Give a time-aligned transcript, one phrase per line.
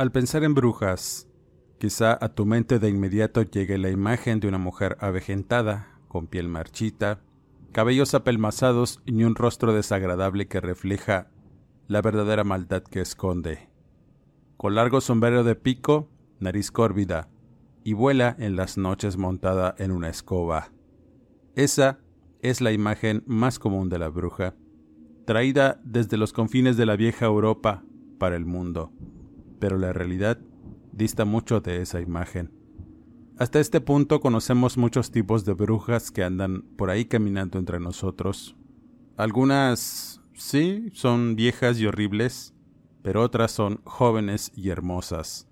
[0.00, 1.28] Al pensar en brujas,
[1.78, 6.48] quizá a tu mente de inmediato llegue la imagen de una mujer avejentada, con piel
[6.48, 7.20] marchita,
[7.72, 11.28] cabellos apelmazados y un rostro desagradable que refleja
[11.86, 13.68] la verdadera maldad que esconde.
[14.56, 17.28] Con largo sombrero de pico, nariz córvida,
[17.84, 20.72] y vuela en las noches montada en una escoba.
[21.56, 21.98] Esa
[22.40, 24.54] es la imagen más común de la bruja,
[25.26, 27.84] traída desde los confines de la vieja Europa
[28.18, 28.94] para el mundo
[29.60, 30.38] pero la realidad
[30.92, 32.50] dista mucho de esa imagen.
[33.38, 38.56] Hasta este punto conocemos muchos tipos de brujas que andan por ahí caminando entre nosotros.
[39.16, 42.54] Algunas sí son viejas y horribles,
[43.02, 45.48] pero otras son jóvenes y hermosas.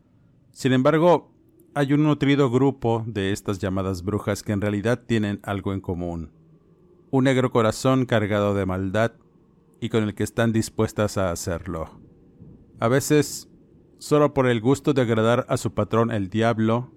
[0.50, 1.32] Sin embargo,
[1.74, 6.32] hay un nutrido grupo de estas llamadas brujas que en realidad tienen algo en común.
[7.10, 9.12] Un negro corazón cargado de maldad
[9.80, 12.00] y con el que están dispuestas a hacerlo.
[12.80, 13.47] A veces
[13.98, 16.90] solo por el gusto de agradar a su patrón el diablo,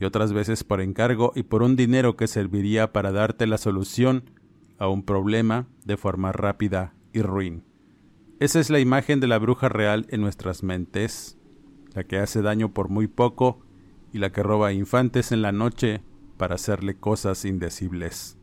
[0.00, 4.30] y otras veces por encargo y por un dinero que serviría para darte la solución
[4.78, 7.64] a un problema de forma rápida y ruin.
[8.38, 11.38] Esa es la imagen de la bruja real en nuestras mentes,
[11.94, 13.60] la que hace daño por muy poco
[14.12, 16.02] y la que roba infantes en la noche
[16.38, 18.38] para hacerle cosas indecibles.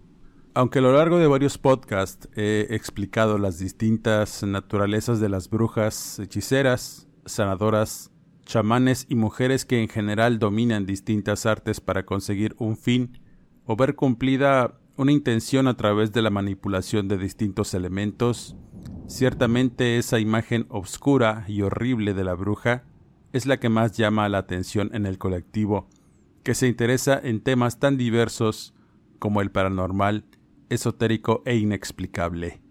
[0.54, 6.20] Aunque a lo largo de varios podcasts he explicado las distintas naturalezas de las brujas
[6.20, 8.12] hechiceras, sanadoras,
[8.46, 13.20] chamanes y mujeres que en general dominan distintas artes para conseguir un fin
[13.66, 18.56] o ver cumplida una intención a través de la manipulación de distintos elementos,
[19.08, 22.84] ciertamente esa imagen obscura y horrible de la bruja
[23.32, 25.88] es la que más llama la atención en el colectivo,
[26.44, 28.74] que se interesa en temas tan diversos
[29.20, 30.26] como el paranormal,
[30.70, 32.62] esotérico e inexplicable.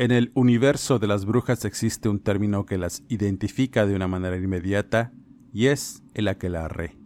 [0.00, 4.36] En el universo de las brujas existe un término que las identifica de una manera
[4.36, 5.12] inmediata
[5.52, 6.96] y es el aquelarre.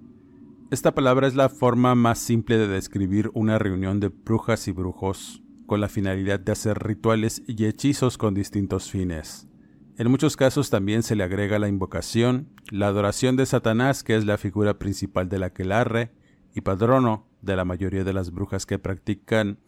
[0.71, 5.43] Esta palabra es la forma más simple de describir una reunión de brujas y brujos
[5.65, 9.49] con la finalidad de hacer rituales y hechizos con distintos fines.
[9.97, 14.27] En muchos casos también se le agrega la invocación, la adoración de Satanás, que es
[14.27, 16.13] la figura principal del aquelarre
[16.55, 19.61] y padrono de la mayoría de las brujas que practican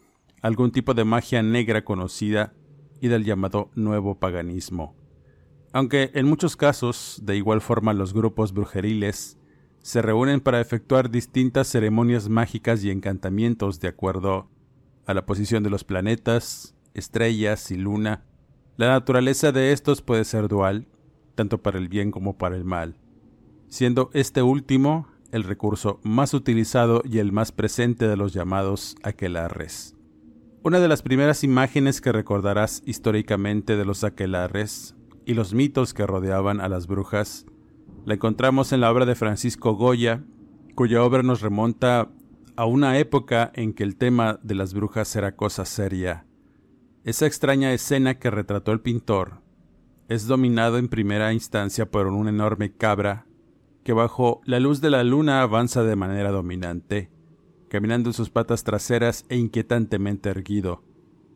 [0.43, 2.53] algún tipo de magia negra conocida
[3.01, 4.95] y del llamado nuevo paganismo.
[5.73, 9.37] Aunque en muchos casos, de igual forma los grupos brujeriles,
[9.81, 14.49] se reúnen para efectuar distintas ceremonias mágicas y encantamientos de acuerdo
[15.05, 18.23] a la posición de los planetas, estrellas y luna,
[18.77, 20.87] la naturaleza de estos puede ser dual,
[21.35, 22.97] tanto para el bien como para el mal,
[23.69, 29.94] siendo este último el recurso más utilizado y el más presente de los llamados aquelarres.
[30.65, 36.07] Una de las primeras imágenes que recordarás históricamente de los aquelarres y los mitos que
[36.07, 37.45] rodeaban a las brujas
[38.03, 40.23] la encontramos en la obra de Francisco Goya,
[40.73, 42.09] cuya obra nos remonta
[42.55, 46.25] a una época en que el tema de las brujas era cosa seria.
[47.03, 49.43] Esa extraña escena que retrató el pintor
[50.09, 53.27] es dominado en primera instancia por una enorme cabra
[53.83, 57.11] que bajo la luz de la luna avanza de manera dominante
[57.75, 60.81] caminando en sus patas traseras e inquietantemente erguido.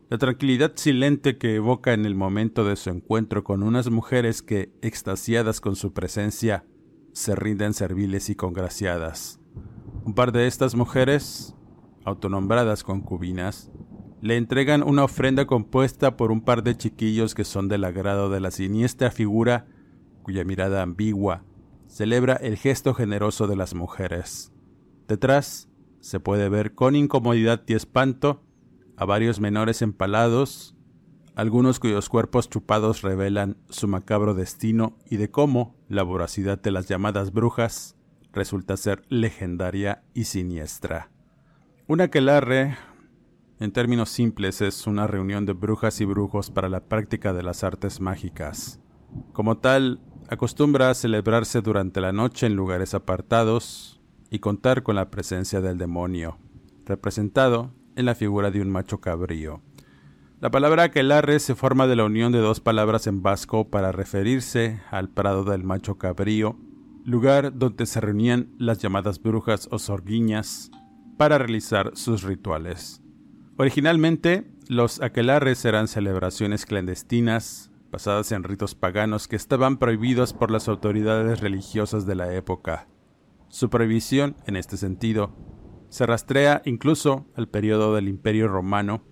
[0.07, 4.71] La tranquilidad silente que evoca en el momento de su encuentro con unas mujeres que,
[4.81, 6.63] extasiadas con su presencia,
[7.11, 9.41] se rinden serviles y congraciadas.
[10.05, 11.57] Un par de estas mujeres,
[12.05, 13.69] autonombradas concubinas,
[14.21, 18.39] le entregan una ofrenda compuesta por un par de chiquillos que son del agrado de
[18.39, 19.67] la siniestra figura
[20.23, 21.43] cuya mirada ambigua
[21.87, 24.53] celebra el gesto generoso de las mujeres.
[25.09, 25.68] Detrás,
[26.01, 28.43] se puede ver con incomodidad y espanto
[28.97, 30.75] a varios menores empalados,
[31.35, 36.87] algunos cuyos cuerpos chupados revelan su macabro destino y de cómo la voracidad de las
[36.87, 37.95] llamadas brujas
[38.33, 41.11] resulta ser legendaria y siniestra.
[41.87, 42.77] Un aquelarre,
[43.59, 47.63] en términos simples, es una reunión de brujas y brujos para la práctica de las
[47.63, 48.79] artes mágicas.
[49.33, 53.98] Como tal, acostumbra a celebrarse durante la noche en lugares apartados
[54.29, 56.37] y contar con la presencia del demonio,
[56.85, 59.61] representado en la figura de un macho cabrío.
[60.39, 64.79] La palabra aquelarre se forma de la unión de dos palabras en vasco para referirse
[64.89, 66.57] al prado del macho cabrío,
[67.03, 70.71] lugar donde se reunían las llamadas brujas o sorguiñas
[71.17, 73.01] para realizar sus rituales.
[73.57, 80.67] Originalmente, los aquelarres eran celebraciones clandestinas basadas en ritos paganos que estaban prohibidos por las
[80.69, 82.87] autoridades religiosas de la época.
[83.49, 85.35] Su prohibición, en este sentido,
[85.89, 89.03] se rastrea incluso al periodo del Imperio Romano.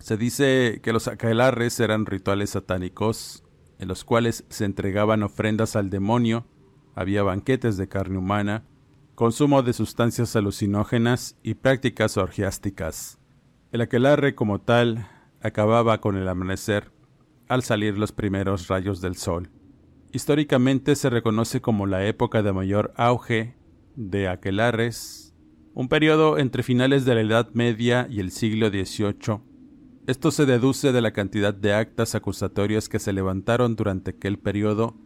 [0.00, 3.44] Se dice que los aquelarres eran rituales satánicos
[3.78, 6.46] en los cuales se entregaban ofrendas al demonio,
[6.96, 8.64] había banquetes de carne humana,
[9.14, 13.18] consumo de sustancias alucinógenas y prácticas orgiásticas.
[13.70, 15.08] El aquelarre como tal
[15.40, 16.90] acababa con el amanecer
[17.48, 19.50] al salir los primeros rayos del sol.
[20.12, 23.56] Históricamente se reconoce como la época de mayor auge
[23.98, 25.34] de aquelarres,
[25.74, 29.40] un periodo entre finales de la Edad Media y el siglo XVIII.
[30.06, 34.96] Esto se deduce de la cantidad de actas acusatorias que se levantaron durante aquel periodo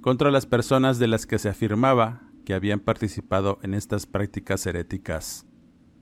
[0.00, 5.46] contra las personas de las que se afirmaba que habían participado en estas prácticas heréticas.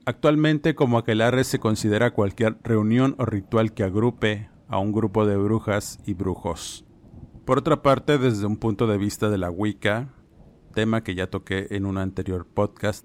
[0.05, 5.35] Actualmente como aquelarre se considera cualquier reunión o ritual que agrupe a un grupo de
[5.35, 6.85] brujas y brujos.
[7.43, 10.13] Por otra parte, desde un punto de vista de la Wicca,
[10.77, 13.03] tema que ya toqué en un anterior podcast,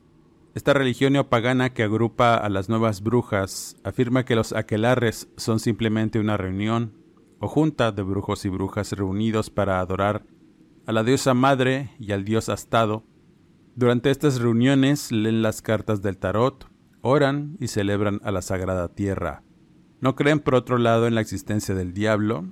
[0.54, 6.20] esta religión neopagana que agrupa a las nuevas brujas afirma que los aquelarres son simplemente
[6.20, 6.92] una reunión
[7.38, 10.26] o junta de brujos y brujas reunidos para adorar
[10.84, 13.04] a la diosa madre y al dios astado.
[13.74, 16.68] Durante estas reuniones leen las cartas del tarot,
[17.00, 19.44] oran y celebran a la sagrada tierra.
[20.02, 22.44] No creen por otro lado en la existencia del diablo,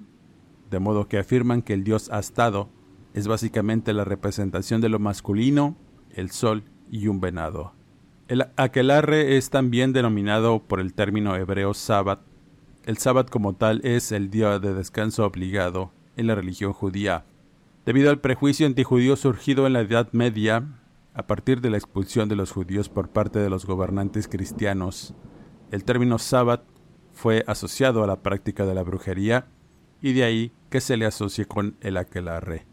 [0.71, 2.71] de modo que afirman que el dios astado
[3.15, 5.77] es básicamente la representación de lo masculino,
[6.11, 7.73] el sol y un venado.
[8.29, 12.21] El aquelarre es también denominado por el término hebreo sabbat.
[12.85, 17.25] El sabbat como tal es el día de descanso obligado en la religión judía.
[17.85, 20.65] Debido al prejuicio antijudío surgido en la Edad Media,
[21.15, 25.15] a partir de la expulsión de los judíos por parte de los gobernantes cristianos,
[25.73, 26.63] el término sábat
[27.13, 29.49] fue asociado a la práctica de la brujería
[30.01, 32.70] y de ahí que se le asocie con el aquelarre.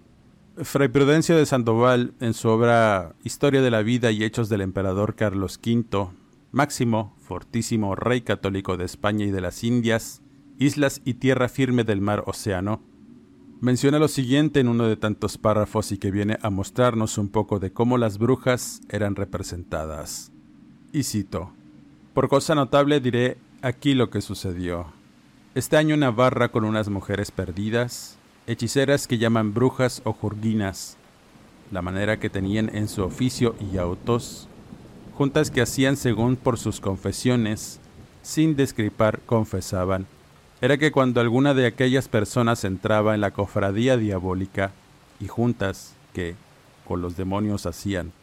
[0.63, 5.13] Fray Prudencio de Sandoval, en su obra Historia de la vida y hechos del emperador
[5.13, 6.09] Carlos V,
[6.51, 10.23] máximo, fortísimo rey católico de España y de las Indias,
[10.57, 12.81] islas y tierra firme del mar Océano,
[13.59, 17.57] Menciona lo siguiente en uno de tantos párrafos y que viene a mostrarnos un poco
[17.57, 20.31] de cómo las brujas eran representadas.
[20.91, 21.51] Y cito,
[22.13, 24.87] Por cosa notable diré aquí lo que sucedió.
[25.55, 28.16] Este año Navarra con unas mujeres perdidas,
[28.47, 30.95] hechiceras que llaman brujas o jurguinas,
[31.69, 34.47] la manera que tenían en su oficio y autos,
[35.15, 37.81] juntas que hacían según por sus confesiones,
[38.21, 40.07] sin descripar confesaban,
[40.61, 44.71] era que cuando alguna de aquellas personas entraba en la cofradía diabólica
[45.19, 46.35] y juntas que
[46.87, 48.13] con los demonios hacían,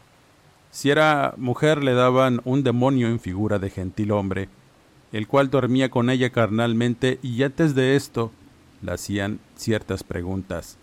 [0.70, 4.48] si era mujer le daban un demonio en figura de gentil hombre,
[5.12, 8.32] el cual dormía con ella carnalmente y antes de esto
[8.84, 10.76] le hacían ciertas preguntas,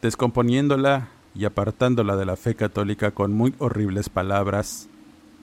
[0.00, 4.88] descomponiéndola y apartándola de la fe católica con muy horribles palabras.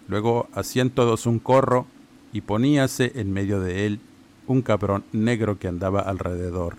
[0.08, 1.88] Luego hacían todos un corro
[2.32, 4.00] y poníase en medio de él
[4.48, 6.78] un cabrón negro que andaba alrededor,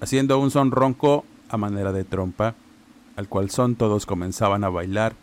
[0.00, 2.54] haciendo un son ronco a manera de trompa,
[3.16, 5.14] al cual son todos comenzaban a bailar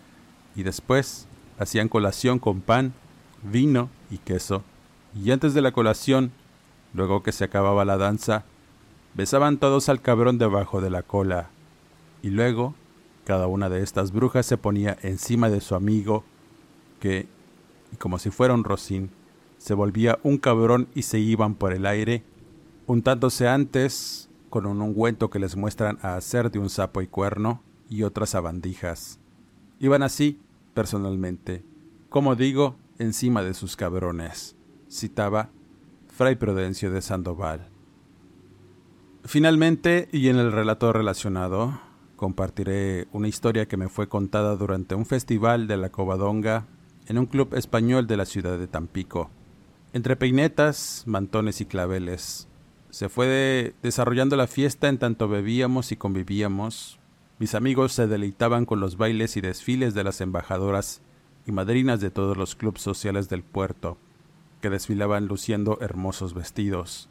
[0.55, 1.27] y después
[1.59, 2.93] hacían colación con pan,
[3.43, 4.63] vino y queso,
[5.15, 6.31] y antes de la colación,
[6.93, 8.45] luego que se acababa la danza,
[9.13, 11.49] besaban todos al cabrón debajo de la cola,
[12.21, 12.75] y luego
[13.25, 16.23] cada una de estas brujas se ponía encima de su amigo,
[16.99, 17.27] que,
[17.99, 19.11] como si fuera un rocín,
[19.57, 22.23] se volvía un cabrón y se iban por el aire,
[22.87, 27.61] untándose antes con un ungüento que les muestran a hacer de un sapo y cuerno
[27.89, 29.19] y otras abandijas.
[29.79, 30.39] Iban así,
[30.73, 31.63] personalmente,
[32.09, 34.55] como digo, encima de sus cabrones,
[34.89, 35.49] citaba
[36.09, 37.70] Fray Prudencio de Sandoval.
[39.23, 41.79] Finalmente, y en el relato relacionado,
[42.15, 46.67] compartiré una historia que me fue contada durante un festival de la Covadonga
[47.07, 49.29] en un club español de la ciudad de Tampico.
[49.93, 52.47] Entre peinetas, mantones y claveles,
[52.89, 56.99] se fue desarrollando la fiesta en tanto bebíamos y convivíamos,
[57.39, 61.01] Mis amigos se deleitaban con los bailes y desfiles de las embajadoras
[61.47, 63.97] y madrinas de todos los clubes sociales del puerto,
[64.61, 67.09] que desfilaban luciendo hermosos vestidos.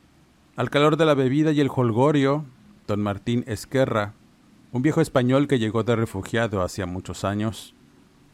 [0.61, 2.45] Al calor de la bebida y el holgorio,
[2.87, 4.12] don Martín Esquerra,
[4.73, 7.75] un viejo español que llegó de refugiado hacía muchos años,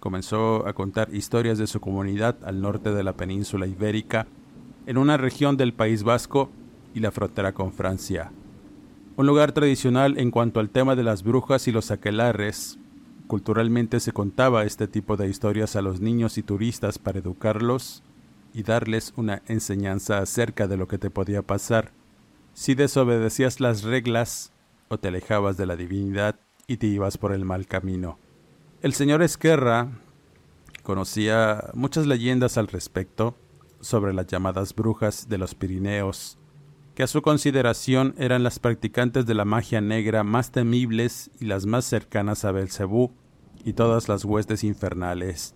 [0.00, 4.26] comenzó a contar historias de su comunidad al norte de la península ibérica,
[4.87, 6.50] en una región del País Vasco
[6.95, 8.33] y la frontera con Francia.
[9.16, 12.76] Un lugar tradicional en cuanto al tema de las brujas y los aquelares.
[13.28, 18.02] Culturalmente se contaba este tipo de historias a los niños y turistas para educarlos
[18.52, 21.92] y darles una enseñanza acerca de lo que te podía pasar
[22.56, 24.50] si desobedecías las reglas
[24.88, 28.18] o te alejabas de la divinidad y te ibas por el mal camino.
[28.80, 29.90] El señor Esquerra
[30.82, 33.36] conocía muchas leyendas al respecto
[33.80, 36.38] sobre las llamadas brujas de los Pirineos,
[36.94, 41.66] que a su consideración eran las practicantes de la magia negra más temibles y las
[41.66, 43.12] más cercanas a Belcebú
[43.66, 45.54] y todas las huestes infernales,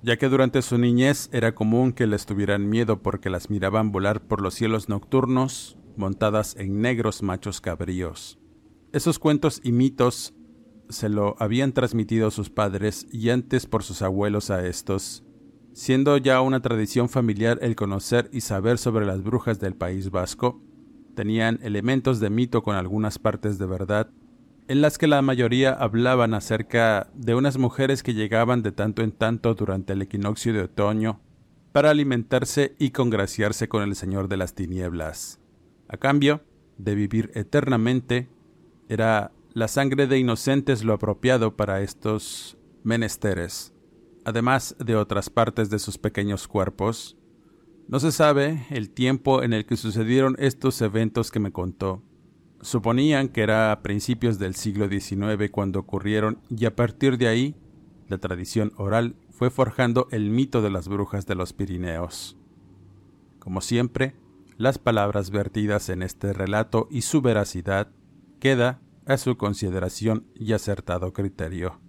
[0.00, 4.20] ya que durante su niñez era común que les tuvieran miedo porque las miraban volar
[4.20, 8.38] por los cielos nocturnos montadas en negros machos cabríos.
[8.92, 10.34] Esos cuentos y mitos
[10.88, 15.24] se lo habían transmitido sus padres y antes por sus abuelos a estos,
[15.72, 20.62] siendo ya una tradición familiar el conocer y saber sobre las brujas del País Vasco,
[21.14, 24.10] tenían elementos de mito con algunas partes de verdad,
[24.68, 29.12] en las que la mayoría hablaban acerca de unas mujeres que llegaban de tanto en
[29.12, 31.20] tanto durante el equinoccio de otoño
[31.72, 35.40] para alimentarse y congraciarse con el Señor de las Tinieblas.
[35.88, 36.42] A cambio
[36.78, 38.28] de vivir eternamente,
[38.88, 43.72] era la sangre de inocentes lo apropiado para estos menesteres,
[44.24, 47.16] además de otras partes de sus pequeños cuerpos.
[47.88, 52.02] No se sabe el tiempo en el que sucedieron estos eventos que me contó.
[52.60, 57.54] Suponían que era a principios del siglo XIX cuando ocurrieron y a partir de ahí
[58.08, 62.36] la tradición oral fue forjando el mito de las brujas de los Pirineos.
[63.38, 64.14] Como siempre,
[64.56, 67.88] las palabras vertidas en este relato y su veracidad
[68.40, 71.80] queda a su consideración y acertado criterio.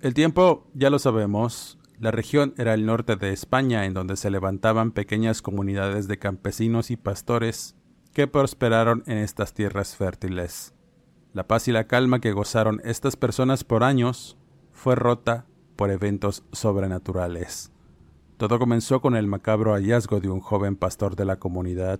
[0.00, 4.30] El tiempo, ya lo sabemos, la región era el norte de España en donde se
[4.30, 7.74] levantaban pequeñas comunidades de campesinos y pastores
[8.12, 10.74] que prosperaron en estas tierras fértiles.
[11.32, 14.38] La paz y la calma que gozaron estas personas por años
[14.72, 17.72] fue rota por eventos sobrenaturales.
[18.38, 21.98] Todo comenzó con el macabro hallazgo de un joven pastor de la comunidad.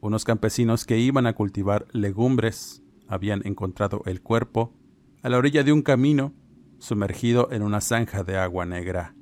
[0.00, 4.74] Unos campesinos que iban a cultivar legumbres habían encontrado el cuerpo
[5.22, 6.34] a la orilla de un camino
[6.80, 9.14] sumergido en una zanja de agua negra.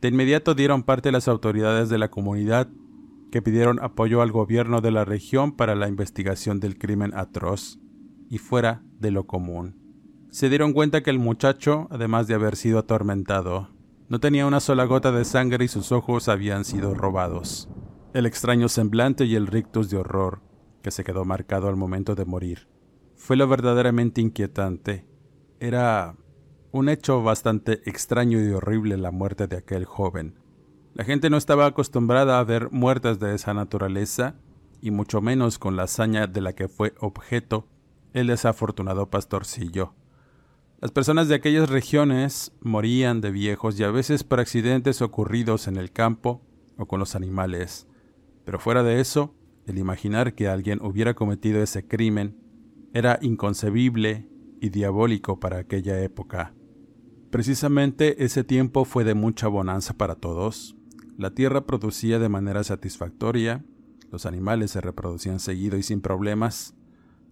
[0.00, 2.68] De inmediato dieron parte las autoridades de la comunidad
[3.32, 7.80] que pidieron apoyo al gobierno de la región para la investigación del crimen atroz
[8.28, 9.74] y fuera de lo común.
[10.30, 13.79] Se dieron cuenta que el muchacho, además de haber sido atormentado,
[14.10, 17.68] no tenía una sola gota de sangre y sus ojos habían sido robados.
[18.12, 20.42] El extraño semblante y el rictus de horror
[20.82, 22.68] que se quedó marcado al momento de morir
[23.14, 25.06] fue lo verdaderamente inquietante.
[25.60, 26.16] Era
[26.72, 30.40] un hecho bastante extraño y horrible la muerte de aquel joven.
[30.92, 34.34] La gente no estaba acostumbrada a ver muertes de esa naturaleza,
[34.80, 37.68] y mucho menos con la hazaña de la que fue objeto
[38.12, 39.94] el desafortunado pastorcillo.
[40.80, 45.76] Las personas de aquellas regiones morían de viejos y a veces por accidentes ocurridos en
[45.76, 46.40] el campo
[46.78, 47.86] o con los animales.
[48.46, 49.34] Pero fuera de eso,
[49.66, 52.38] el imaginar que alguien hubiera cometido ese crimen
[52.94, 54.26] era inconcebible
[54.58, 56.54] y diabólico para aquella época.
[57.30, 60.76] Precisamente ese tiempo fue de mucha bonanza para todos.
[61.18, 63.66] La tierra producía de manera satisfactoria,
[64.10, 66.74] los animales se reproducían seguido y sin problemas,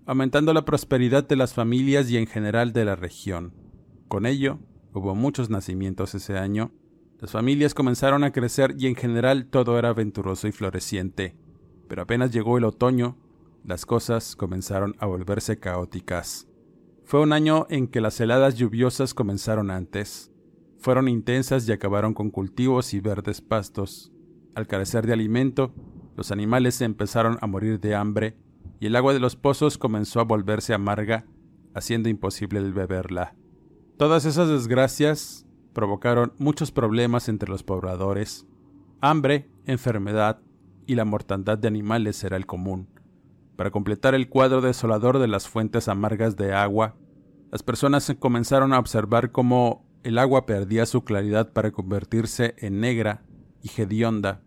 [0.09, 3.53] aumentando la prosperidad de las familias y en general de la región.
[4.09, 4.59] Con ello,
[4.95, 6.73] hubo muchos nacimientos ese año,
[7.21, 11.37] las familias comenzaron a crecer y en general todo era aventuroso y floreciente.
[11.89, 13.19] Pero apenas llegó el otoño,
[13.65, 16.49] las cosas comenzaron a volverse caóticas.
[17.05, 20.33] Fue un año en que las heladas lluviosas comenzaron antes.
[20.79, 24.11] Fueron intensas y acabaron con cultivos y verdes pastos.
[24.55, 25.75] Al carecer de alimento,
[26.17, 28.39] los animales empezaron a morir de hambre
[28.81, 31.27] y el agua de los pozos comenzó a volverse amarga,
[31.75, 33.35] haciendo imposible beberla.
[33.97, 38.47] Todas esas desgracias provocaron muchos problemas entre los pobladores.
[39.01, 40.41] Hambre, enfermedad
[40.87, 42.89] y la mortandad de animales era el común.
[43.57, 46.97] Para completar el cuadro desolador de las fuentes amargas de agua,
[47.51, 53.23] las personas comenzaron a observar cómo el agua perdía su claridad para convertirse en negra
[53.63, 54.43] y hedionda,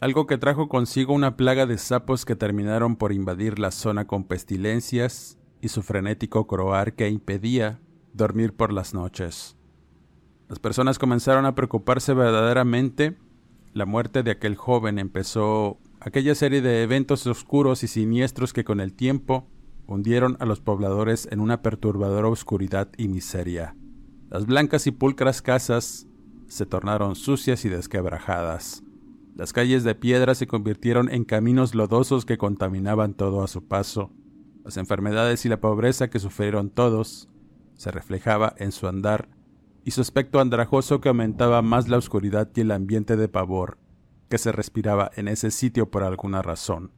[0.00, 4.24] algo que trajo consigo una plaga de sapos que terminaron por invadir la zona con
[4.24, 7.80] pestilencias y su frenético croar que impedía
[8.14, 9.56] dormir por las noches.
[10.48, 13.18] Las personas comenzaron a preocuparse verdaderamente.
[13.74, 18.80] La muerte de aquel joven empezó aquella serie de eventos oscuros y siniestros que con
[18.80, 19.46] el tiempo
[19.86, 23.76] hundieron a los pobladores en una perturbadora oscuridad y miseria.
[24.30, 26.06] Las blancas y pulcras casas
[26.48, 28.82] se tornaron sucias y desquebrajadas.
[29.34, 34.10] Las calles de piedra se convirtieron en caminos lodosos que contaminaban todo a su paso.
[34.64, 37.28] Las enfermedades y la pobreza que sufrieron todos
[37.74, 39.28] se reflejaba en su andar
[39.84, 43.78] y su aspecto andrajoso que aumentaba más la oscuridad y el ambiente de pavor
[44.28, 46.92] que se respiraba en ese sitio por alguna razón.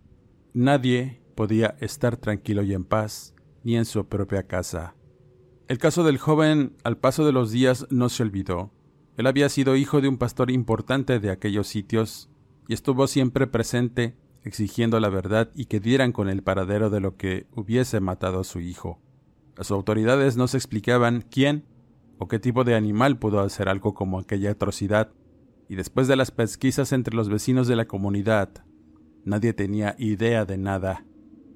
[0.53, 3.35] Nadie podía estar tranquilo y en paz,
[3.65, 4.95] ni en su propia casa.
[5.67, 8.71] El caso del joven al paso de los días no se olvidó.
[9.17, 12.31] Él había sido hijo de un pastor importante de aquellos sitios
[12.69, 17.17] y estuvo siempre presente exigiendo la verdad y que dieran con el paradero de lo
[17.17, 19.01] que hubiese matado a su hijo.
[19.57, 21.65] Las autoridades no se explicaban quién
[22.19, 25.13] o qué tipo de animal pudo hacer algo como aquella atrocidad,
[25.69, 28.65] y después de las pesquisas entre los vecinos de la comunidad,
[29.25, 31.05] nadie tenía idea de nada,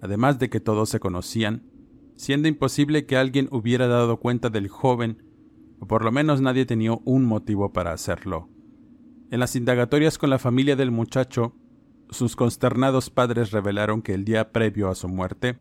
[0.01, 1.65] además de que todos se conocían,
[2.17, 5.23] siendo imposible que alguien hubiera dado cuenta del joven,
[5.81, 8.49] o por lo menos nadie tenía un motivo para hacerlo.
[9.31, 11.55] En las indagatorias con la familia del muchacho,
[12.11, 15.59] sus consternados padres revelaron que el día previo a su muerte,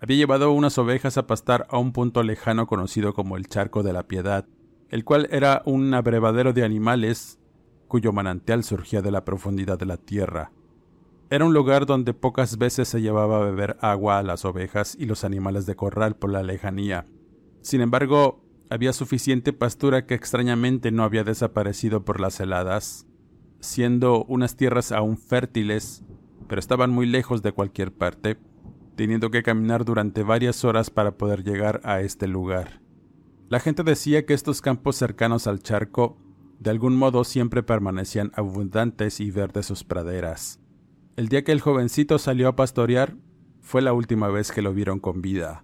[0.00, 3.92] había llevado unas ovejas a pastar a un punto lejano conocido como el Charco de
[3.92, 4.46] la Piedad,
[4.90, 7.38] el cual era un abrevadero de animales
[7.88, 10.52] cuyo manantial surgía de la profundidad de la tierra.
[11.30, 15.06] Era un lugar donde pocas veces se llevaba a beber agua a las ovejas y
[15.06, 17.06] los animales de corral por la lejanía.
[17.62, 23.06] Sin embargo, había suficiente pastura que extrañamente no había desaparecido por las heladas,
[23.60, 26.04] siendo unas tierras aún fértiles,
[26.48, 28.38] pero estaban muy lejos de cualquier parte,
[28.96, 32.80] teniendo que caminar durante varias horas para poder llegar a este lugar.
[33.48, 36.18] La gente decía que estos campos cercanos al charco
[36.58, 40.60] de algún modo siempre permanecían abundantes y verdes sus praderas.
[41.16, 43.16] El día que el jovencito salió a pastorear
[43.60, 45.63] fue la última vez que lo vieron con vida.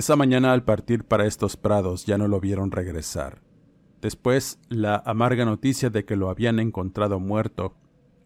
[0.00, 3.42] Esa mañana al partir para estos prados ya no lo vieron regresar.
[4.00, 7.76] Después, la amarga noticia de que lo habían encontrado muerto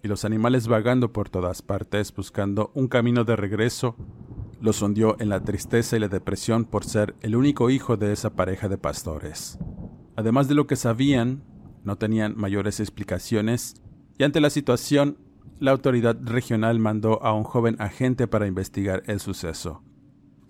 [0.01, 3.97] y los animales vagando por todas partes buscando un camino de regreso,
[4.61, 8.37] los hundió en la tristeza y la depresión por ser el único hijo de esa
[8.37, 9.59] pareja de pastores.
[10.15, 11.43] Además de lo que sabían,
[11.83, 13.83] no tenían mayores explicaciones
[14.17, 15.19] y ante la situación,
[15.59, 19.83] la autoridad regional mandó a un joven agente para investigar el suceso.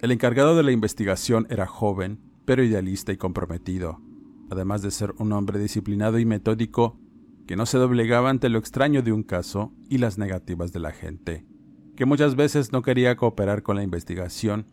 [0.05, 4.03] El encargado de la investigación era joven, pero idealista y comprometido
[4.51, 7.01] además de ser un hombre disciplinado y metódico
[7.47, 10.93] que no se doblegaba ante lo extraño de un caso y las negativas de la
[10.93, 11.47] gente,
[11.97, 14.67] que muchas veces no quería cooperar con la investigación,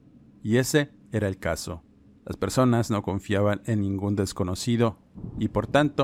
[0.44, 1.82] y ese era el caso.
[2.26, 5.00] Las personas no confiaban en ningún desconocido
[5.40, 6.04] y por tanto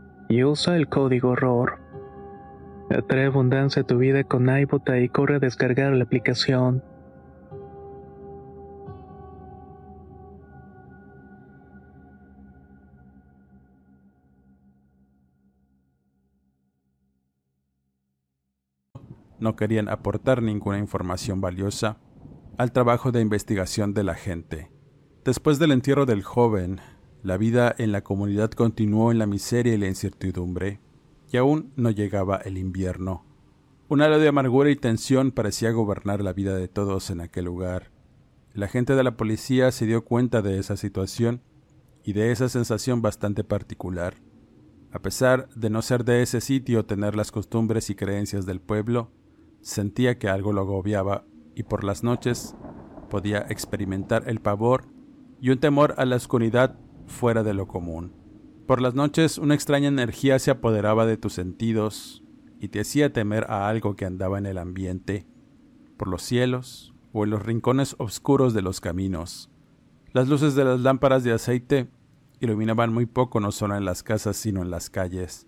[0.31, 1.77] y usa el código ROR.
[2.89, 6.83] Atrae abundancia a tu vida con iBota y corre a descargar la aplicación.
[19.39, 21.97] no querían aportar ninguna información valiosa
[22.59, 24.71] al trabajo de investigación de la gente.
[25.25, 26.79] Después del entierro del joven,
[27.23, 30.79] la vida en la comunidad continuó en la miseria y la incertidumbre,
[31.31, 33.25] y aún no llegaba el invierno.
[33.87, 37.91] Un halo de amargura y tensión parecía gobernar la vida de todos en aquel lugar.
[38.53, 41.41] La gente de la policía se dio cuenta de esa situación
[42.03, 44.15] y de esa sensación bastante particular.
[44.91, 49.11] A pesar de no ser de ese sitio tener las costumbres y creencias del pueblo,
[49.61, 51.23] Sentía que algo lo agobiaba
[51.55, 52.55] y por las noches
[53.09, 54.85] podía experimentar el pavor
[55.39, 56.79] y un temor a la oscuridad
[57.11, 58.13] fuera de lo común.
[58.65, 62.23] Por las noches una extraña energía se apoderaba de tus sentidos
[62.59, 65.27] y te hacía temer a algo que andaba en el ambiente,
[65.97, 69.49] por los cielos o en los rincones oscuros de los caminos.
[70.13, 71.89] Las luces de las lámparas de aceite
[72.39, 75.47] iluminaban muy poco no solo en las casas sino en las calles.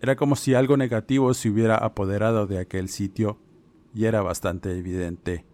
[0.00, 3.38] Era como si algo negativo se hubiera apoderado de aquel sitio
[3.94, 5.46] y era bastante evidente.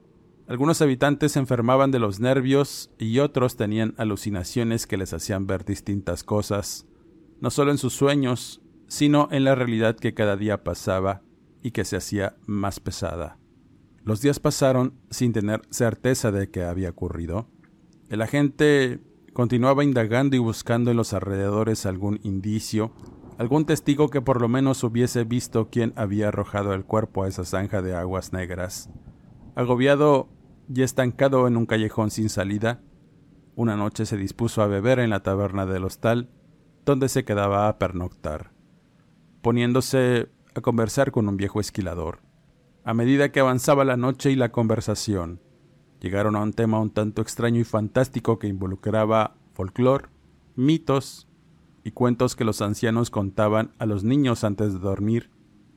[0.46, 5.64] Algunos habitantes se enfermaban de los nervios y otros tenían alucinaciones que les hacían ver
[5.64, 6.86] distintas cosas,
[7.40, 11.22] no solo en sus sueños, sino en la realidad que cada día pasaba
[11.62, 13.38] y que se hacía más pesada.
[14.04, 17.48] Los días pasaron sin tener certeza de qué había ocurrido.
[18.08, 19.00] El agente
[19.32, 22.92] continuaba indagando y buscando en los alrededores algún indicio
[23.38, 27.44] algún testigo que por lo menos hubiese visto quién había arrojado el cuerpo a esa
[27.44, 28.88] zanja de aguas negras.
[29.54, 30.28] Agobiado
[30.74, 32.80] y estancado en un callejón sin salida,
[33.54, 36.30] una noche se dispuso a beber en la taberna del hostal,
[36.86, 38.52] donde se quedaba a pernoctar,
[39.42, 42.20] poniéndose a conversar con un viejo esquilador.
[42.82, 45.40] A medida que avanzaba la noche y la conversación,
[46.00, 50.08] llegaron a un tema un tanto extraño y fantástico que involucraba folclore,
[50.56, 51.28] mitos
[51.84, 55.30] y cuentos que los ancianos contaban a los niños antes de dormir,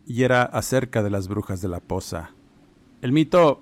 [0.06, 2.35] y era acerca de las brujas de la poza.
[3.06, 3.62] El mito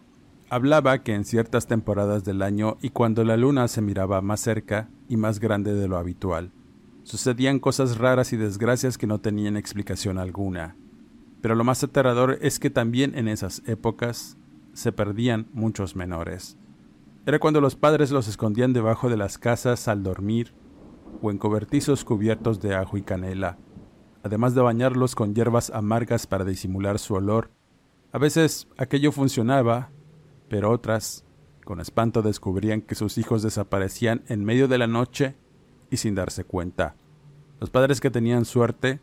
[0.50, 4.90] hablaba que en ciertas temporadas del año y cuando la luna se miraba más cerca
[5.10, 6.54] y más grande de lo habitual,
[7.04, 10.78] sucedían cosas raras y desgracias que no tenían explicación alguna.
[11.42, 14.38] Pero lo más aterrador es que también en esas épocas
[14.72, 16.58] se perdían muchos menores.
[17.26, 20.54] Era cuando los padres los escondían debajo de las casas al dormir
[21.22, 23.58] o en cobertizos cubiertos de ajo y canela,
[24.24, 27.52] además de bañarlos con hierbas amargas para disimular su olor.
[28.14, 29.90] A veces aquello funcionaba,
[30.48, 31.26] pero otras,
[31.66, 35.36] con espanto, descubrían que sus hijos desaparecían en medio de la noche
[35.90, 36.96] y sin darse cuenta.
[37.60, 39.02] Los padres que tenían suerte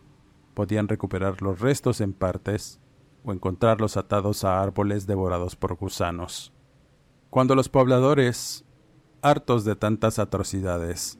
[0.54, 2.78] podían recuperar los restos en partes
[3.24, 6.52] o encontrarlos atados a árboles devorados por gusanos.
[7.30, 8.64] Cuando los pobladores,
[9.22, 11.18] hartos de tantas atrocidades,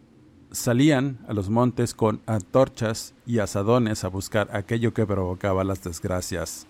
[0.52, 6.68] salían a los montes con antorchas y asadones a buscar aquello que provocaba las desgracias.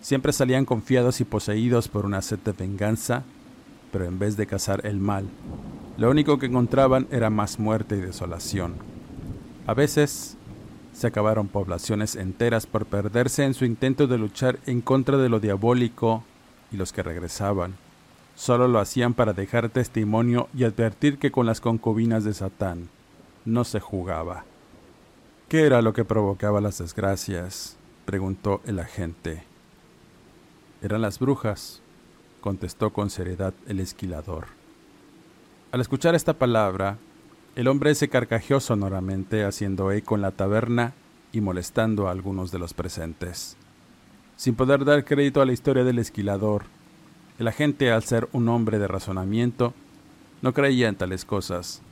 [0.00, 3.24] Siempre salían confiados y poseídos por una sed de venganza,
[3.92, 5.28] pero en vez de cazar el mal,
[5.96, 8.74] lo único que encontraban era más muerte y desolación.
[9.66, 10.36] A veces
[10.92, 15.40] se acabaron poblaciones enteras por perderse en su intento de luchar en contra de lo
[15.40, 16.24] diabólico
[16.70, 17.74] y los que regresaban
[18.38, 22.88] solo lo hacían para dejar testimonio y advertir que con las concubinas de Satán
[23.44, 24.44] no se jugaba.
[25.48, 27.76] ¿Qué era lo que provocaba las desgracias?
[28.04, 29.42] preguntó el agente.
[30.80, 31.82] Eran las brujas,
[32.40, 34.46] contestó con seriedad el esquilador.
[35.72, 36.98] Al escuchar esta palabra,
[37.56, 40.94] el hombre se carcajeó sonoramente haciendo eco en la taberna
[41.32, 43.56] y molestando a algunos de los presentes.
[44.36, 46.62] Sin poder dar crédito a la historia del esquilador,
[47.38, 49.74] el agente, al ser un hombre de razonamiento,
[50.42, 51.82] no creía en tales cosas.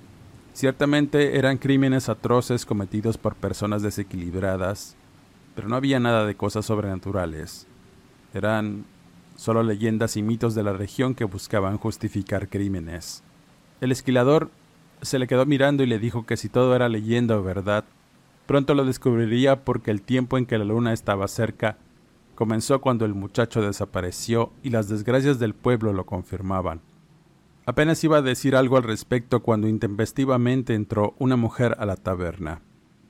[0.55, 4.97] Ciertamente eran crímenes atroces cometidos por personas desequilibradas,
[5.55, 7.67] pero no había nada de cosas sobrenaturales.
[8.35, 8.85] Eran
[9.37, 13.23] solo leyendas y mitos de la región que buscaban justificar crímenes.
[13.81, 14.51] El esquilador
[15.03, 17.85] se le quedó mirando y le dijo que si todo era leyenda o verdad,
[18.47, 21.77] pronto lo descubriría porque el tiempo en que la luna estaba cerca
[22.35, 26.81] comenzó cuando el muchacho desapareció y las desgracias del pueblo lo confirmaban.
[27.65, 32.61] Apenas iba a decir algo al respecto cuando intempestivamente entró una mujer a la taberna.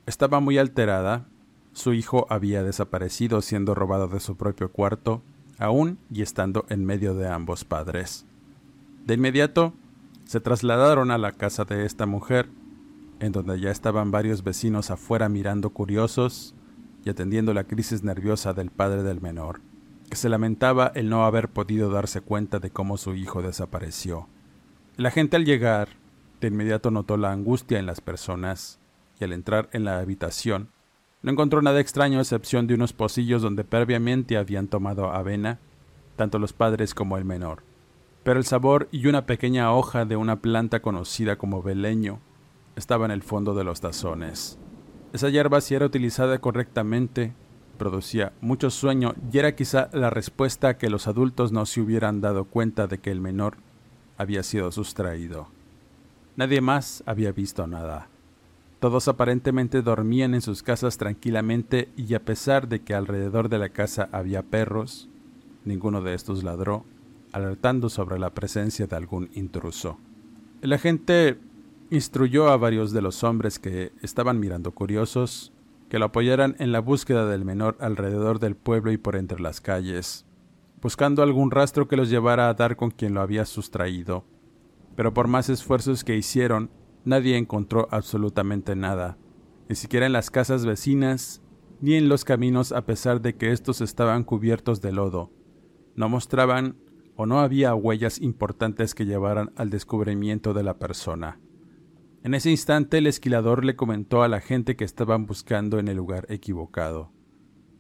[0.07, 1.27] Estaba muy alterada.
[1.77, 5.21] Su hijo había desaparecido siendo robado de su propio cuarto,
[5.59, 8.25] aún y estando en medio de ambos padres.
[9.05, 9.75] De inmediato,
[10.25, 12.49] se trasladaron a la casa de esta mujer,
[13.21, 16.55] en donde ya estaban varios vecinos afuera mirando curiosos
[17.05, 19.61] y atendiendo la crisis nerviosa del padre del menor,
[20.09, 24.29] que se lamentaba el no haber podido darse cuenta de cómo su hijo desapareció.
[24.97, 25.91] La gente al llegar
[26.41, 28.79] de inmediato notó la angustia en las personas
[29.21, 30.71] y al entrar en la habitación
[31.23, 35.59] no encontró nada extraño a excepción de unos pocillos donde previamente habían tomado avena,
[36.17, 37.63] tanto los padres como el menor.
[38.23, 42.21] Pero el sabor y una pequeña hoja de una planta conocida como beleño
[42.75, 44.59] estaba en el fondo de los tazones.
[45.13, 47.33] Esa hierba, si era utilizada correctamente,
[47.77, 52.45] producía mucho sueño y era quizá la respuesta que los adultos no se hubieran dado
[52.45, 53.57] cuenta de que el menor
[54.19, 55.49] había sido sustraído.
[56.37, 58.09] Nadie más había visto nada.
[58.81, 63.71] Todos aparentemente dormían en sus casas tranquilamente y a pesar de que alrededor de la
[63.71, 65.09] casa había perros,
[65.65, 66.85] ninguno de estos ladró,
[67.33, 69.99] alertando sobre la presencia de algún intruso.
[70.61, 71.39] El agente
[71.91, 75.53] instruyó a varios de los hombres que estaban mirando curiosos
[75.89, 79.61] que lo apoyaran en la búsqueda del menor alrededor del pueblo y por entre las
[79.61, 80.27] calles,
[80.83, 84.25] buscando algún rastro que los llevara a dar con quien lo había sustraído.
[84.97, 86.71] Pero por más esfuerzos que hicieron,
[87.07, 89.17] nadie encontró absolutamente nada,
[89.69, 91.43] ni siquiera en las casas vecinas,
[91.81, 95.31] ni en los caminos a pesar de que estos estaban cubiertos de lodo.
[95.95, 96.77] No mostraban
[97.17, 101.41] o no había huellas importantes que llevaran al descubrimiento de la persona.
[102.23, 105.97] En ese instante el esquilador le comentó a la gente que estaban buscando en el
[105.97, 107.13] lugar equivocado.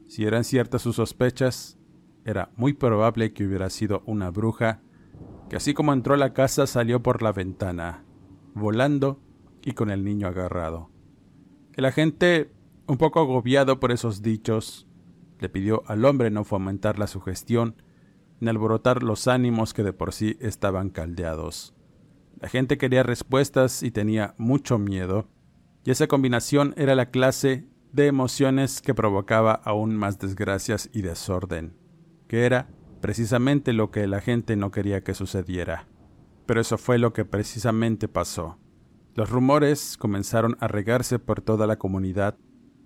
[0.06, 1.78] Si eran ciertas sus sospechas,
[2.24, 4.82] era muy probable que hubiera sido una bruja,
[5.50, 8.05] que así como entró a la casa salió por la ventana,
[8.56, 9.20] volando
[9.62, 10.90] y con el niño agarrado.
[11.74, 12.50] El agente,
[12.86, 14.88] un poco agobiado por esos dichos,
[15.38, 17.82] le pidió al hombre no fomentar la sugestión
[18.40, 21.74] ni alborotar los ánimos que de por sí estaban caldeados.
[22.40, 25.28] La gente quería respuestas y tenía mucho miedo,
[25.84, 31.76] y esa combinación era la clase de emociones que provocaba aún más desgracias y desorden,
[32.28, 32.68] que era
[33.00, 35.86] precisamente lo que la gente no quería que sucediera.
[36.46, 38.58] Pero eso fue lo que precisamente pasó.
[39.14, 42.36] Los rumores comenzaron a regarse por toda la comunidad,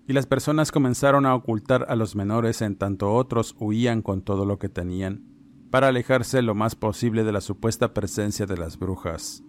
[0.07, 4.45] y las personas comenzaron a ocultar a los menores en tanto otros huían con todo
[4.45, 5.25] lo que tenían,
[5.71, 9.45] para alejarse lo más posible de la supuesta presencia de las brujas.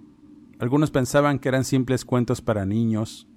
[0.59, 3.27] Algunos pensaban que eran simples cuentos para niños,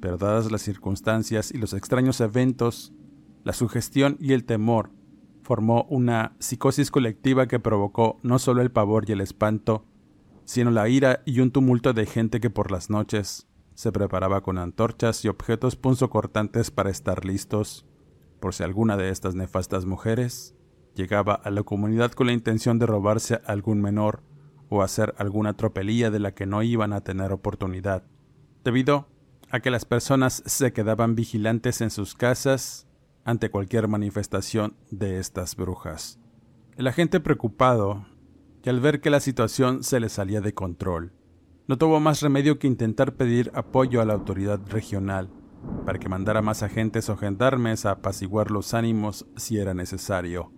[0.00, 2.92] pero dadas las circunstancias y los extraños eventos,
[3.42, 4.92] la sugestión y el temor
[5.42, 9.86] formó una psicosis colectiva que provocó no solo el pavor y el espanto,
[10.48, 14.56] sino la ira y un tumulto de gente que por las noches se preparaba con
[14.56, 17.84] antorchas y objetos punzocortantes para estar listos,
[18.40, 20.54] por si alguna de estas nefastas mujeres
[20.94, 24.22] llegaba a la comunidad con la intención de robarse a algún menor
[24.70, 28.04] o hacer alguna tropelía de la que no iban a tener oportunidad,
[28.64, 29.06] debido
[29.50, 32.86] a que las personas se quedaban vigilantes en sus casas
[33.26, 36.18] ante cualquier manifestación de estas brujas.
[36.78, 38.06] El agente preocupado,
[38.64, 41.12] y al ver que la situación se le salía de control,
[41.66, 45.30] no tuvo más remedio que intentar pedir apoyo a la autoridad regional
[45.84, 50.52] para que mandara más agentes o gendarmes a apaciguar los ánimos si era necesario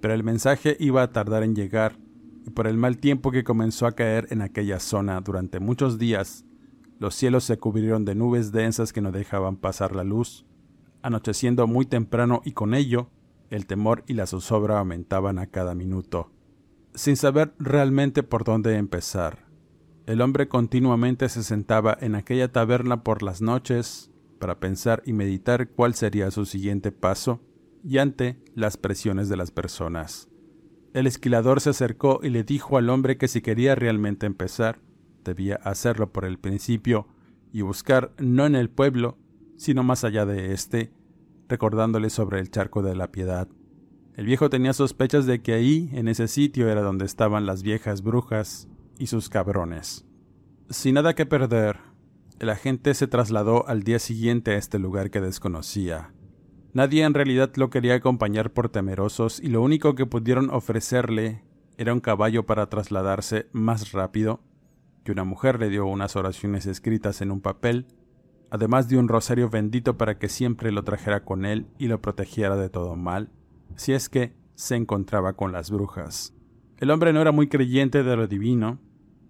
[0.00, 1.98] pero el mensaje iba a tardar en llegar,
[2.46, 6.44] y por el mal tiempo que comenzó a caer en aquella zona durante muchos días,
[6.98, 10.46] los cielos se cubrieron de nubes densas que no dejaban pasar la luz,
[11.02, 13.10] anocheciendo muy temprano y con ello
[13.50, 16.30] el temor y la zozobra aumentaban a cada minuto.
[16.96, 19.44] Sin saber realmente por dónde empezar,
[20.06, 25.68] el hombre continuamente se sentaba en aquella taberna por las noches para pensar y meditar
[25.68, 27.42] cuál sería su siguiente paso
[27.84, 30.30] y ante las presiones de las personas.
[30.94, 34.80] El esquilador se acercó y le dijo al hombre que si quería realmente empezar,
[35.22, 37.08] debía hacerlo por el principio
[37.52, 39.18] y buscar no en el pueblo,
[39.58, 40.94] sino más allá de éste,
[41.46, 43.48] recordándole sobre el charco de la piedad.
[44.16, 48.02] El viejo tenía sospechas de que ahí, en ese sitio, era donde estaban las viejas
[48.02, 48.66] brujas
[48.98, 50.06] y sus cabrones.
[50.70, 51.76] Sin nada que perder,
[52.38, 56.14] el agente se trasladó al día siguiente a este lugar que desconocía.
[56.72, 61.44] Nadie en realidad lo quería acompañar por temerosos y lo único que pudieron ofrecerle
[61.76, 64.40] era un caballo para trasladarse más rápido,
[65.04, 67.86] que una mujer le dio unas oraciones escritas en un papel,
[68.50, 72.56] además de un rosario bendito para que siempre lo trajera con él y lo protegiera
[72.56, 73.30] de todo mal,
[73.76, 76.34] si es que se encontraba con las brujas.
[76.78, 78.78] El hombre no era muy creyente de lo divino,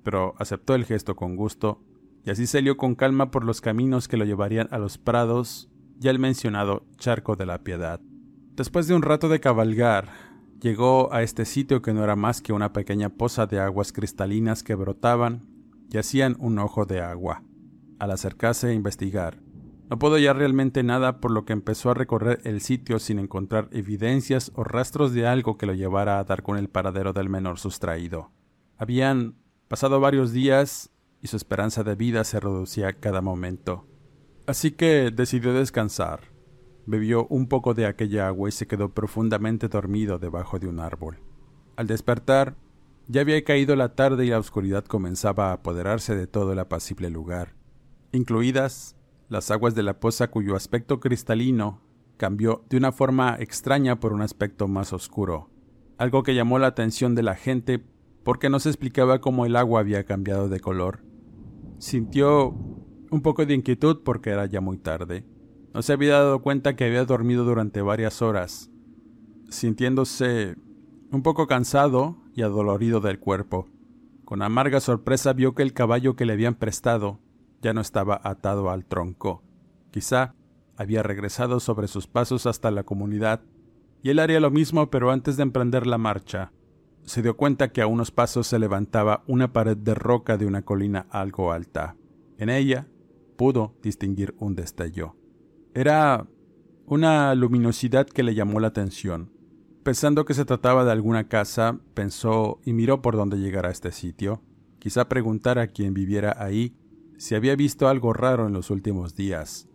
[0.03, 1.83] pero aceptó el gesto con gusto,
[2.25, 5.69] y así salió con calma por los caminos que lo llevarían a los prados
[6.01, 8.01] y al mencionado Charco de la Piedad.
[8.55, 10.09] Después de un rato de cabalgar,
[10.61, 14.63] llegó a este sitio que no era más que una pequeña poza de aguas cristalinas
[14.63, 15.47] que brotaban
[15.91, 17.43] y hacían un ojo de agua.
[17.99, 19.41] Al acercarse a investigar,
[19.89, 23.69] no pudo hallar realmente nada por lo que empezó a recorrer el sitio sin encontrar
[23.71, 27.59] evidencias o rastros de algo que lo llevara a dar con el paradero del menor
[27.59, 28.33] sustraído.
[28.79, 29.37] Habían
[29.69, 30.91] pasado varios días
[31.23, 33.87] y su esperanza de vida se reducía cada momento.
[34.47, 36.21] Así que decidió descansar.
[36.87, 41.19] Bebió un poco de aquella agua y se quedó profundamente dormido debajo de un árbol.
[41.77, 42.57] Al despertar,
[43.09, 47.09] ya había caído la tarde y la oscuridad comenzaba a apoderarse de todo el apacible
[47.11, 47.55] lugar,
[48.13, 48.96] incluidas
[49.29, 51.81] las aguas de la poza cuyo aspecto cristalino
[52.17, 55.51] cambió de una forma extraña por un aspecto más oscuro,
[55.99, 57.85] algo que llamó la atención de la gente
[58.25, 61.05] porque no se explicaba cómo el agua había cambiado de color.
[61.79, 62.49] Sintió
[63.11, 65.25] un poco de inquietud porque era ya muy tarde.
[65.75, 68.71] No se había dado cuenta que había dormido durante varias horas,
[69.49, 70.57] sintiéndose
[71.13, 73.69] un poco cansado y adolorido del cuerpo.
[74.25, 77.21] Con amarga sorpresa vio que el caballo que le habían prestado
[77.63, 79.43] ya no estaba atado al tronco.
[79.91, 80.35] Quizá
[80.77, 83.43] había regresado sobre sus pasos hasta la comunidad,
[84.03, 86.53] y él haría lo mismo, pero antes de emprender la marcha,
[87.03, 90.63] se dio cuenta que a unos pasos se levantaba una pared de roca de una
[90.63, 91.97] colina algo alta.
[92.37, 92.89] En ella
[93.37, 95.17] pudo distinguir un destello.
[95.75, 96.27] Era
[96.87, 99.33] una luminosidad que le llamó la atención.
[99.83, 103.93] Pensando que se trataba de alguna casa, pensó y miró por dónde llegar a este
[103.93, 104.43] sitio.
[104.81, 106.77] Quizá preguntar a quien viviera ahí
[107.19, 109.69] si había visto algo raro en los últimos días.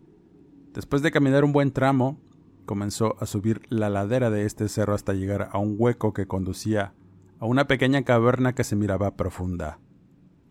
[0.73, 2.19] Después de caminar un buen tramo,
[2.65, 6.93] comenzó a subir la ladera de este cerro hasta llegar a un hueco que conducía
[7.39, 9.80] a una pequeña caverna que se miraba profunda.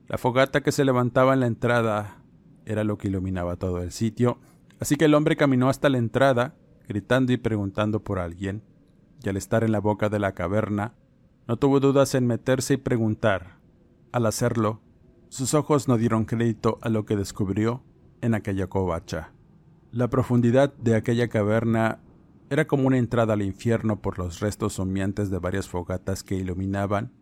[0.09, 2.21] La fogata que se levantaba en la entrada
[2.67, 4.39] era lo que iluminaba todo el sitio,
[4.81, 6.57] así que el hombre caminó hasta la entrada,
[6.89, 8.65] gritando y preguntando por alguien,
[9.23, 10.95] y al estar en la boca de la caverna,
[11.47, 13.59] no tuvo dudas en meterse y preguntar.
[14.11, 14.81] Al hacerlo,
[15.31, 17.85] sus ojos no dieron crédito a lo que descubrió
[18.21, 19.33] en aquella covacha.
[19.93, 22.01] La profundidad de aquella caverna
[22.51, 27.13] era como una entrada al infierno por los restos humeantes de varias fogatas que iluminaban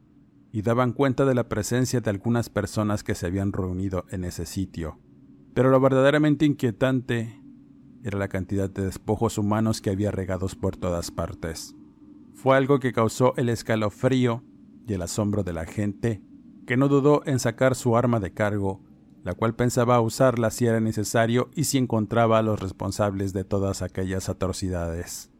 [0.52, 4.46] y daban cuenta de la presencia de algunas personas que se habían reunido en ese
[4.46, 4.98] sitio.
[5.52, 7.42] Pero lo verdaderamente inquietante
[8.04, 11.74] era la cantidad de despojos humanos que había regados por todas partes.
[12.32, 14.44] Fue algo que causó el escalofrío
[14.86, 16.22] y el asombro de la gente,
[16.68, 18.82] que no dudó en sacar su arma de cargo,
[19.24, 23.80] la cual pensaba usarla si era necesario y si encontraba a los responsables de todas
[23.80, 25.30] aquellas atrocidades.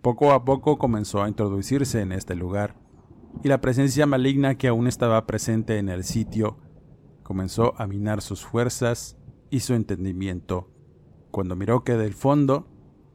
[0.00, 2.74] Poco a poco comenzó a introducirse en este lugar,
[3.44, 6.56] y la presencia maligna que aún estaba presente en el sitio
[7.22, 9.18] comenzó a minar sus fuerzas
[9.50, 10.70] y su entendimiento,
[11.30, 12.66] cuando miró que del fondo,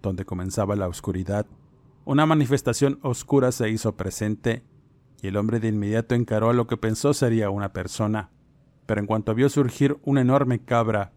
[0.03, 1.47] donde comenzaba la oscuridad,
[2.05, 4.63] una manifestación oscura se hizo presente
[5.21, 8.31] y el hombre de inmediato encaró a lo que pensó sería una persona,
[8.85, 11.13] pero en cuanto vio surgir una enorme cabra,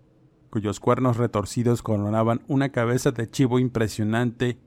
[0.50, 4.58] cuyos cuernos retorcidos coronaban una cabeza de chivo impresionante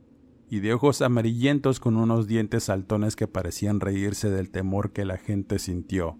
[0.50, 5.17] y de ojos amarillentos con unos dientes saltones que parecían reírse del temor que la
[5.17, 6.17] gente sintió,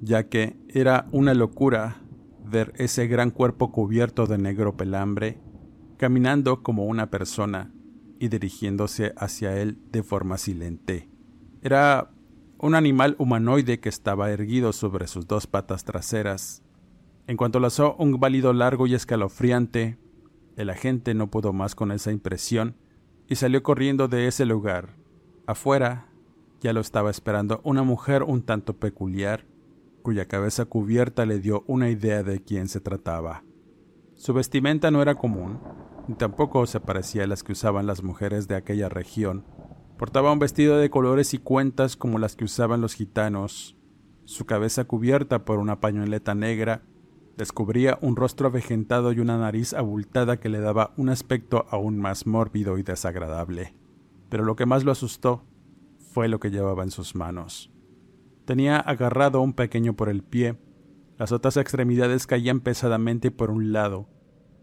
[0.00, 2.02] ya que era una locura
[2.44, 5.40] ver ese gran cuerpo cubierto de negro pelambre,
[5.96, 7.72] caminando como una persona
[8.18, 11.08] y dirigiéndose hacia él de forma silente.
[11.62, 12.13] Era
[12.64, 16.62] un animal humanoide que estaba erguido sobre sus dos patas traseras.
[17.26, 19.98] En cuanto lanzó un válido largo y escalofriante,
[20.56, 22.74] el agente no pudo más con esa impresión
[23.28, 24.96] y salió corriendo de ese lugar.
[25.46, 26.06] Afuera
[26.62, 29.44] ya lo estaba esperando una mujer un tanto peculiar,
[30.00, 33.44] cuya cabeza cubierta le dio una idea de quién se trataba.
[34.14, 35.60] Su vestimenta no era común,
[36.08, 39.44] ni tampoco se parecía a las que usaban las mujeres de aquella región.
[40.04, 43.74] Portaba un vestido de colores y cuentas como las que usaban los gitanos.
[44.26, 46.82] Su cabeza cubierta por una pañoleta negra
[47.38, 52.26] descubría un rostro avejentado y una nariz abultada que le daba un aspecto aún más
[52.26, 53.74] mórbido y desagradable.
[54.28, 55.42] pero lo que más lo asustó
[56.12, 57.72] fue lo que llevaba en sus manos.
[58.44, 60.58] Tenía agarrado un pequeño por el pie,
[61.16, 64.06] las otras extremidades caían pesadamente por un lado,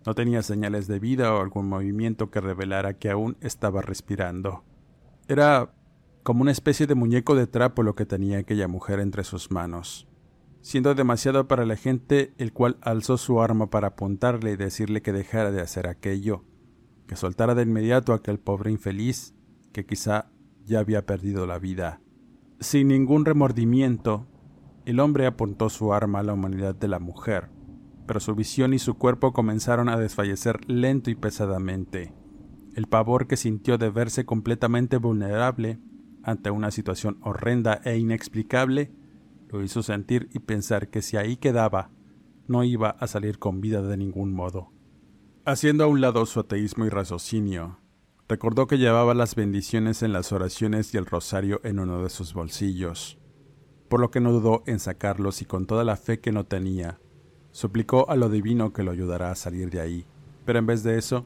[0.05, 4.65] no tenía señales de vida o algún movimiento que revelara que aún estaba respirando.
[5.28, 5.74] Era
[6.24, 10.07] como una especie de muñeco de trapo lo que tenía aquella mujer entre sus manos.
[10.61, 15.11] Siendo demasiado para la gente, el cual alzó su arma para apuntarle y decirle que
[15.11, 16.43] dejara de hacer aquello,
[17.07, 19.34] que soltara de inmediato a aquel pobre infeliz
[19.74, 20.32] que quizá
[20.65, 22.01] ya había perdido la vida.
[22.59, 24.28] Sin ningún remordimiento,
[24.86, 27.49] el hombre apuntó su arma a la humanidad de la mujer,
[28.05, 32.13] pero su visión y su cuerpo comenzaron a desfallecer lento y pesadamente.
[32.76, 35.80] El pavor que sintió de verse completamente vulnerable
[36.24, 38.91] ante una situación horrenda e inexplicable
[39.49, 41.91] lo hizo sentir y pensar que si ahí quedaba,
[42.47, 44.72] no iba a salir con vida de ningún modo.
[45.45, 47.80] Haciendo a un lado su ateísmo y raciocinio,
[48.30, 52.34] recordó que llevaba las bendiciones en las oraciones y el rosario en uno de sus
[52.34, 53.17] bolsillos,
[53.89, 56.99] por lo que no dudó en sacarlos y con toda la fe que no tenía,
[57.51, 60.05] suplicó a lo divino que lo ayudara a salir de ahí,
[60.45, 61.26] pero en vez de eso,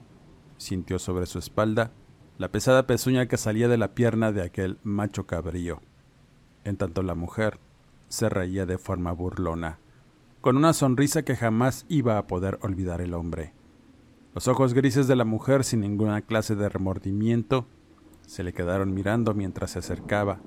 [0.58, 1.92] sintió sobre su espalda
[2.38, 5.80] la pesada pezuña que salía de la pierna de aquel macho cabrío.
[6.64, 7.58] En tanto la mujer
[8.08, 9.78] se reía de forma burlona,
[10.40, 13.54] con una sonrisa que jamás iba a poder olvidar el hombre.
[14.34, 17.66] Los ojos grises de la mujer, sin ninguna clase de remordimiento,
[18.26, 20.40] se le quedaron mirando mientras se acercaba,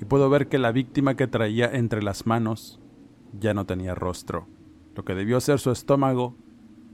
[0.00, 2.80] y pudo ver que la víctima que traía entre las manos
[3.38, 4.48] ya no tenía rostro.
[4.94, 6.36] Lo que debió ser su estómago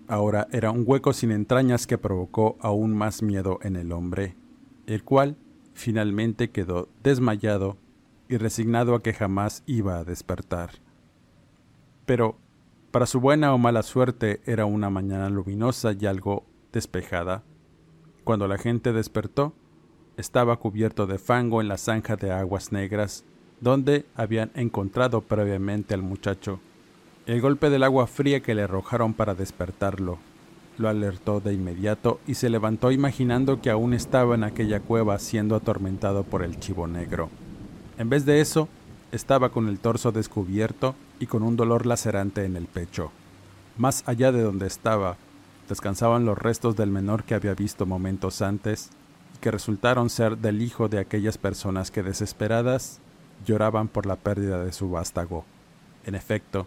[0.08, 4.36] ahora era un hueco sin entrañas que provocó aún más miedo en el hombre
[4.86, 5.36] el cual
[5.74, 7.76] finalmente quedó desmayado
[8.28, 10.70] y resignado a que jamás iba a despertar.
[12.06, 12.36] Pero,
[12.90, 17.42] para su buena o mala suerte, era una mañana luminosa y algo despejada.
[18.24, 19.54] Cuando la gente despertó,
[20.16, 23.24] estaba cubierto de fango en la zanja de aguas negras,
[23.60, 26.60] donde habían encontrado previamente al muchacho.
[27.24, 30.18] El golpe del agua fría que le arrojaron para despertarlo
[30.78, 35.54] lo alertó de inmediato y se levantó imaginando que aún estaba en aquella cueva siendo
[35.54, 37.30] atormentado por el chivo negro.
[37.96, 38.68] En vez de eso,
[39.12, 43.12] estaba con el torso descubierto y con un dolor lacerante en el pecho.
[43.76, 45.16] Más allá de donde estaba,
[45.68, 48.90] descansaban los restos del menor que había visto momentos antes
[49.36, 53.00] y que resultaron ser del hijo de aquellas personas que desesperadas
[53.46, 55.44] lloraban por la pérdida de su vástago.
[56.04, 56.66] En efecto,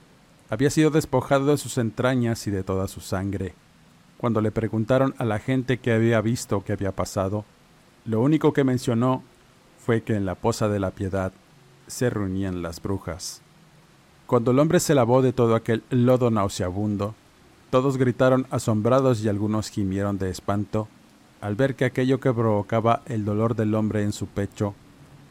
[0.49, 3.53] había sido despojado de sus entrañas y de toda su sangre,
[4.17, 7.45] cuando le preguntaron a la gente que había visto qué había pasado,
[8.05, 9.23] lo único que mencionó
[9.83, 11.33] fue que en la poza de la piedad
[11.87, 13.41] se reunían las brujas.
[14.27, 17.13] Cuando el hombre se lavó de todo aquel lodo nauseabundo,
[17.69, 20.87] todos gritaron asombrados y algunos gimieron de espanto
[21.41, 24.73] al ver que aquello que provocaba el dolor del hombre en su pecho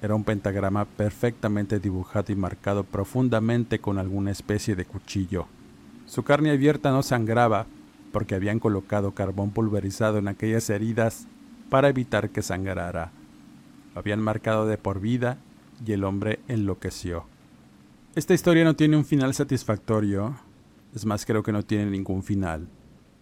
[0.05, 5.47] era un pentagrama perfectamente dibujado y marcado profundamente con alguna especie de cuchillo.
[6.05, 7.67] Su carne abierta no sangraba,
[8.13, 11.27] porque habían colocado carbón pulverizado en aquellas heridas
[11.71, 13.13] para evitar que sangrara.
[13.95, 15.39] Lo habían marcado de por vida
[15.85, 17.25] y el hombre enloqueció.
[18.15, 20.37] Esta historia no tiene un final satisfactorio,
[20.95, 22.69] es más creo que no tiene ningún final.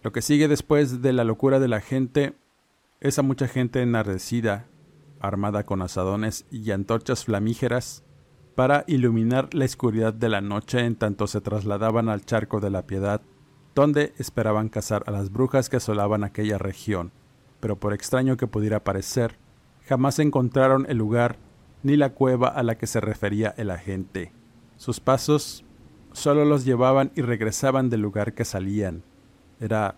[0.03, 2.33] Lo que sigue después de la locura de la gente
[2.99, 4.65] es a mucha gente enardecida,
[5.23, 8.03] armada con asadones y antorchas flamígeras,
[8.53, 12.85] para iluminar la oscuridad de la noche en tanto se trasladaban al charco de la
[12.85, 13.21] piedad
[13.75, 17.11] donde esperaban cazar a las brujas que asolaban aquella región,
[17.59, 19.37] pero por extraño que pudiera parecer,
[19.87, 21.37] jamás encontraron el lugar
[21.81, 24.31] ni la cueva a la que se refería el agente.
[24.77, 25.65] Sus pasos
[26.11, 29.03] solo los llevaban y regresaban del lugar que salían.
[29.59, 29.95] Era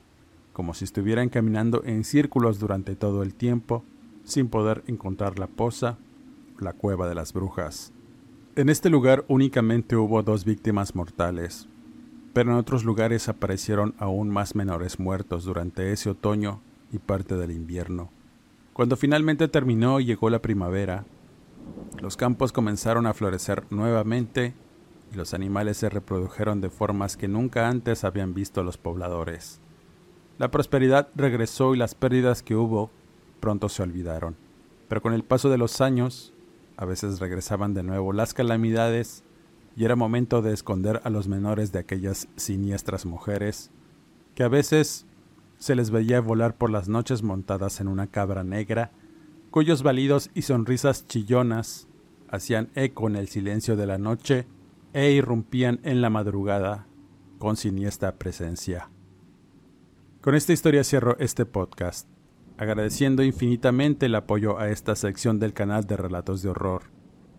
[0.54, 3.84] como si estuvieran caminando en círculos durante todo el tiempo,
[4.26, 5.98] sin poder encontrar la poza,
[6.60, 7.94] la cueva de las brujas.
[8.58, 11.68] En este lugar únicamente hubo dos víctimas mortales,
[12.34, 16.60] pero en otros lugares aparecieron aún más menores muertos durante ese otoño
[16.92, 18.10] y parte del invierno.
[18.74, 21.06] Cuando finalmente terminó y llegó la primavera,
[22.02, 24.54] los campos comenzaron a florecer nuevamente
[25.14, 29.62] y los animales se reprodujeron de formas que nunca antes habían visto los pobladores.
[30.38, 32.92] La prosperidad regresó y las pérdidas que hubo
[33.46, 34.36] pronto se olvidaron,
[34.90, 36.34] pero con el paso de los años,
[36.78, 39.24] a veces regresaban de nuevo las calamidades
[39.76, 43.70] y era momento de esconder a los menores de aquellas siniestras mujeres,
[44.34, 45.06] que a veces
[45.60, 48.90] se les veía volar por las noches montadas en una cabra negra,
[49.52, 51.88] cuyos balidos y sonrisas chillonas
[52.28, 54.48] hacían eco en el silencio de la noche
[54.94, 56.88] e irrumpían en la madrugada
[57.38, 58.90] con siniestra presencia.
[60.22, 62.15] Con esta historia cierro este podcast.
[62.58, 66.84] Agradeciendo infinitamente el apoyo a esta sección del canal de Relatos de Horror.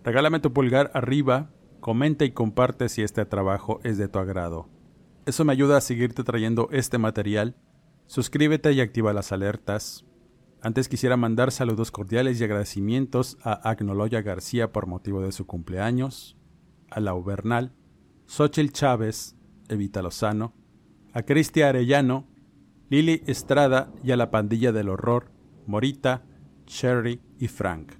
[0.04, 1.50] Regálame tu pulgar arriba,
[1.80, 4.68] comenta y comparte si este trabajo es de tu agrado.
[5.24, 7.56] Eso me ayuda a seguirte trayendo este material.
[8.06, 10.04] Suscríbete y activa las alertas.
[10.62, 16.36] Antes quisiera mandar saludos cordiales y agradecimientos a Agnoloya García por motivo de su cumpleaños,
[16.90, 17.72] a Lau Bernal,
[18.26, 19.36] Xochitl Chávez,
[19.68, 20.54] Evita Lozano,
[21.12, 22.28] a Cristi Arellano,
[22.88, 25.32] Lili Estrada y a la pandilla del horror,
[25.66, 26.24] Morita,
[26.66, 27.94] Sherry y Frank,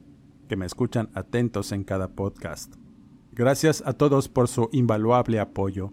[0.49, 2.77] que me escuchan atentos en cada podcast.
[3.33, 5.93] Gracias a todos por su invaluable apoyo.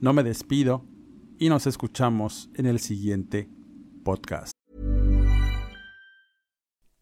[0.00, 0.84] No me despido
[1.38, 3.48] y nos escuchamos en el siguiente
[4.04, 4.57] podcast.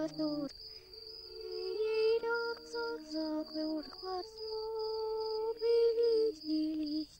[0.00, 0.52] кладут.
[1.28, 4.28] Ее лицо закрыл хвост,
[5.50, 7.19] убились, делись.